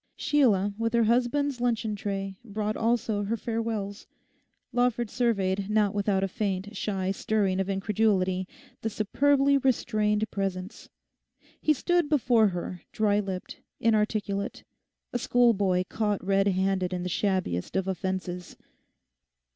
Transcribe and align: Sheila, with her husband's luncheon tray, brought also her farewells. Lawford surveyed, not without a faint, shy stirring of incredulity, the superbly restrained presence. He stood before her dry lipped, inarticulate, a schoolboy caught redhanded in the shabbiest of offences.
Sheila, 0.15 0.73
with 0.79 0.93
her 0.95 1.03
husband's 1.03 1.61
luncheon 1.61 1.95
tray, 1.95 2.35
brought 2.43 2.75
also 2.75 3.21
her 3.25 3.37
farewells. 3.37 4.07
Lawford 4.73 5.11
surveyed, 5.11 5.69
not 5.69 5.93
without 5.93 6.23
a 6.23 6.27
faint, 6.27 6.75
shy 6.75 7.11
stirring 7.11 7.59
of 7.59 7.69
incredulity, 7.69 8.47
the 8.81 8.89
superbly 8.89 9.59
restrained 9.59 10.31
presence. 10.31 10.89
He 11.61 11.73
stood 11.73 12.09
before 12.09 12.47
her 12.47 12.81
dry 12.91 13.19
lipped, 13.19 13.59
inarticulate, 13.79 14.63
a 15.13 15.19
schoolboy 15.19 15.83
caught 15.87 16.25
redhanded 16.25 16.93
in 16.93 17.03
the 17.03 17.07
shabbiest 17.07 17.75
of 17.75 17.87
offences. 17.87 18.57